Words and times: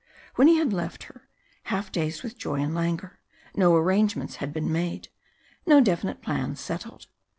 When 0.33 0.47
he 0.47 0.55
had 0.57 0.73
left 0.73 1.03
her, 1.03 1.29
half 1.65 1.91
dazed 1.91 2.23
with 2.23 2.35
joy 2.35 2.55
and 2.59 2.73
languor, 2.73 3.19
no 3.53 3.75
arrangements 3.75 4.37
had 4.37 4.51
been 4.51 4.71
made 4.71 5.09
no 5.67 5.79
definite 5.79 6.23
plans 6.23 6.59
settled. 6.59 7.05